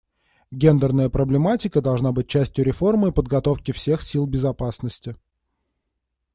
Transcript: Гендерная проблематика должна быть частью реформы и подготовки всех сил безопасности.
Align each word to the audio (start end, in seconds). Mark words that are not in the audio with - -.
Гендерная 0.51 1.09
проблематика 1.11 1.79
должна 1.79 2.11
быть 2.11 2.27
частью 2.27 2.65
реформы 2.65 3.09
и 3.09 3.11
подготовки 3.11 3.71
всех 3.71 4.01
сил 4.01 4.25
безопасности. 4.25 5.15